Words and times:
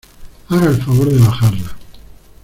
haga 0.49 0.65
el 0.69 0.81
favor 0.81 1.09
de 1.13 1.19
bajarla. 1.19 1.77